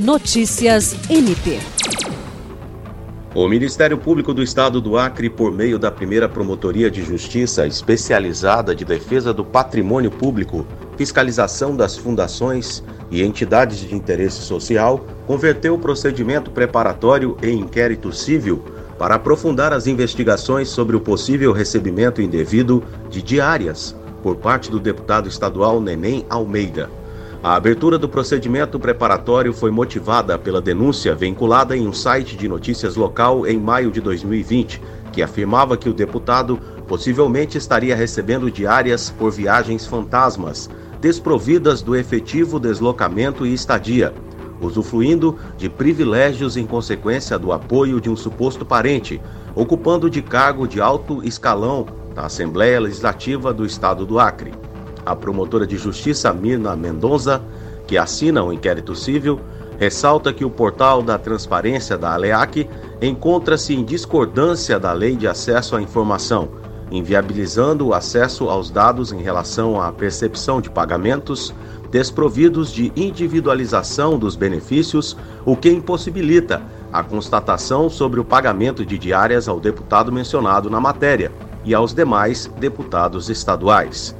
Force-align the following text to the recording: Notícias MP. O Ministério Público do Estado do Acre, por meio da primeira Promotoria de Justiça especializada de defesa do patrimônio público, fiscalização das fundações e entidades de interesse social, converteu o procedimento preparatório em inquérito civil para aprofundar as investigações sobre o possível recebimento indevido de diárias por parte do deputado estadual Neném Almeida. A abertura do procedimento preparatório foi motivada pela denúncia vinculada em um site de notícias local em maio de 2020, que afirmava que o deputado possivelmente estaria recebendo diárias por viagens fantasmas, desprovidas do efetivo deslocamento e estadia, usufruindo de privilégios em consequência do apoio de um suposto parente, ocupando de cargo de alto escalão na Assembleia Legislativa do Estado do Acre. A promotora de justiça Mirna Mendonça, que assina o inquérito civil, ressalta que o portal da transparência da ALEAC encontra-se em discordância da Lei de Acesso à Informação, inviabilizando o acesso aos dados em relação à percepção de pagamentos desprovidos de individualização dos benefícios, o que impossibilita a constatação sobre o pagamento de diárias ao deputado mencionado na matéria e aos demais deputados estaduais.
Notícias 0.00 0.96
MP. 1.10 1.60
O 3.34 3.46
Ministério 3.46 3.98
Público 3.98 4.32
do 4.32 4.42
Estado 4.42 4.80
do 4.80 4.96
Acre, 4.96 5.28
por 5.28 5.52
meio 5.52 5.78
da 5.78 5.90
primeira 5.90 6.26
Promotoria 6.26 6.90
de 6.90 7.04
Justiça 7.04 7.66
especializada 7.66 8.74
de 8.74 8.82
defesa 8.82 9.34
do 9.34 9.44
patrimônio 9.44 10.10
público, 10.10 10.66
fiscalização 10.96 11.76
das 11.76 11.98
fundações 11.98 12.82
e 13.10 13.22
entidades 13.22 13.80
de 13.80 13.94
interesse 13.94 14.40
social, 14.40 15.04
converteu 15.26 15.74
o 15.74 15.78
procedimento 15.78 16.50
preparatório 16.50 17.36
em 17.42 17.58
inquérito 17.58 18.10
civil 18.10 18.64
para 18.98 19.16
aprofundar 19.16 19.70
as 19.74 19.86
investigações 19.86 20.70
sobre 20.70 20.96
o 20.96 21.00
possível 21.00 21.52
recebimento 21.52 22.22
indevido 22.22 22.82
de 23.10 23.20
diárias 23.20 23.94
por 24.22 24.36
parte 24.36 24.70
do 24.70 24.80
deputado 24.80 25.28
estadual 25.28 25.78
Neném 25.78 26.24
Almeida. 26.30 26.99
A 27.42 27.54
abertura 27.54 27.96
do 27.96 28.06
procedimento 28.06 28.78
preparatório 28.78 29.54
foi 29.54 29.70
motivada 29.70 30.38
pela 30.38 30.60
denúncia 30.60 31.14
vinculada 31.14 31.74
em 31.74 31.88
um 31.88 31.92
site 31.92 32.36
de 32.36 32.46
notícias 32.46 32.96
local 32.96 33.46
em 33.46 33.58
maio 33.58 33.90
de 33.90 33.98
2020, 33.98 34.82
que 35.10 35.22
afirmava 35.22 35.74
que 35.74 35.88
o 35.88 35.94
deputado 35.94 36.58
possivelmente 36.86 37.56
estaria 37.56 37.96
recebendo 37.96 38.50
diárias 38.50 39.08
por 39.08 39.30
viagens 39.30 39.86
fantasmas, 39.86 40.68
desprovidas 41.00 41.80
do 41.80 41.96
efetivo 41.96 42.60
deslocamento 42.60 43.46
e 43.46 43.54
estadia, 43.54 44.12
usufruindo 44.60 45.38
de 45.56 45.70
privilégios 45.70 46.58
em 46.58 46.66
consequência 46.66 47.38
do 47.38 47.52
apoio 47.52 48.02
de 48.02 48.10
um 48.10 48.16
suposto 48.16 48.66
parente, 48.66 49.18
ocupando 49.54 50.10
de 50.10 50.20
cargo 50.20 50.68
de 50.68 50.78
alto 50.78 51.24
escalão 51.24 51.86
na 52.14 52.26
Assembleia 52.26 52.78
Legislativa 52.78 53.50
do 53.50 53.64
Estado 53.64 54.04
do 54.04 54.18
Acre. 54.18 54.52
A 55.10 55.16
promotora 55.16 55.66
de 55.66 55.76
justiça 55.76 56.32
Mirna 56.32 56.76
Mendonça, 56.76 57.42
que 57.84 57.98
assina 57.98 58.44
o 58.44 58.52
inquérito 58.52 58.94
civil, 58.94 59.40
ressalta 59.76 60.32
que 60.32 60.44
o 60.44 60.50
portal 60.50 61.02
da 61.02 61.18
transparência 61.18 61.98
da 61.98 62.14
ALEAC 62.14 62.70
encontra-se 63.02 63.74
em 63.74 63.82
discordância 63.82 64.78
da 64.78 64.92
Lei 64.92 65.16
de 65.16 65.26
Acesso 65.26 65.74
à 65.74 65.82
Informação, 65.82 66.50
inviabilizando 66.92 67.88
o 67.88 67.92
acesso 67.92 68.48
aos 68.48 68.70
dados 68.70 69.10
em 69.10 69.20
relação 69.20 69.82
à 69.82 69.90
percepção 69.90 70.60
de 70.60 70.70
pagamentos 70.70 71.52
desprovidos 71.90 72.72
de 72.72 72.92
individualização 72.94 74.16
dos 74.16 74.36
benefícios, 74.36 75.16
o 75.44 75.56
que 75.56 75.72
impossibilita 75.72 76.62
a 76.92 77.02
constatação 77.02 77.90
sobre 77.90 78.20
o 78.20 78.24
pagamento 78.24 78.86
de 78.86 78.96
diárias 78.96 79.48
ao 79.48 79.58
deputado 79.58 80.12
mencionado 80.12 80.70
na 80.70 80.80
matéria 80.80 81.32
e 81.64 81.74
aos 81.74 81.92
demais 81.92 82.48
deputados 82.60 83.28
estaduais. 83.28 84.19